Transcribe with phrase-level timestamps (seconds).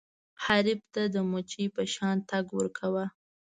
[0.43, 3.05] حریف ته د مچۍ په شان ټک ورکوه.